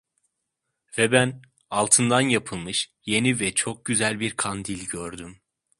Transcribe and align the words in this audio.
Ve 0.97 1.11
ben, 1.11 1.41
altından 1.69 2.21
yapılmış 2.21 2.91
yeni 3.05 3.39
ve 3.39 3.53
çok 3.53 3.85
güzel 3.85 4.19
bir 4.19 4.31
kandil 4.37 4.87
gördüm. 4.87 5.41